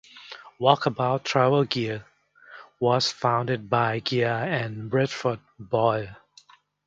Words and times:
Walkabout 0.59 1.23
Travel 1.23 1.63
Gear 1.65 2.05
was 2.79 3.11
founded 3.11 3.69
by 3.69 3.99
Gia 3.99 4.29
and 4.47 4.89
Bradford 4.89 5.41
Boyle. 5.59 6.15